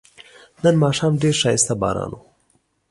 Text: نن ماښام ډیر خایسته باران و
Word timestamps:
نن 0.63 0.75
ماښام 0.83 1.13
ډیر 1.21 1.35
خایسته 1.41 1.73
باران 1.81 2.11
و 2.13 2.21